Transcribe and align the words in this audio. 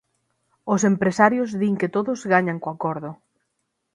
Os 0.73 0.81
empresarios 0.91 1.49
din 1.61 1.75
que 1.79 1.93
todos 1.95 2.19
gañan 2.33 2.61
co 2.63 2.69
acordo. 2.75 3.11